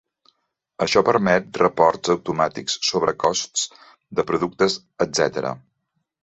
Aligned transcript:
Això 0.85 1.01
permet 1.09 1.59
reports 1.63 2.13
automàtics 2.13 2.79
sobre 2.87 3.13
costs 3.25 3.67
de 4.21 4.27
productes, 4.31 4.79
etc. 5.07 5.39